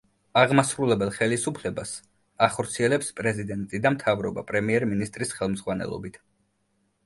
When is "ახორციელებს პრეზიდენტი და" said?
2.49-3.95